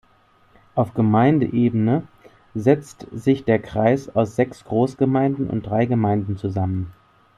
Auf 0.73 0.95
Gemeindeebene 0.95 2.07
setzt 2.55 3.05
sich 3.11 3.43
der 3.43 3.59
Kreis 3.59 4.09
aus 4.15 4.35
sechs 4.35 4.63
Großgemeinden 4.65 5.47
und 5.47 5.61
drei 5.67 5.85
Gemeinden 5.85 6.37
zusammen. 6.37 6.91